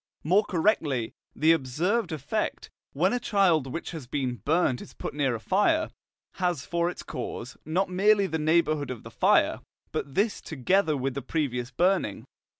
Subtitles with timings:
[0.23, 5.35] More correctly, the observed effect, when a child which has been burnt is put near
[5.35, 5.91] a fire,
[6.37, 9.59] has for its cause, not merely the neighbourhood of the fire,
[9.91, 12.25] but this together with the previous burning.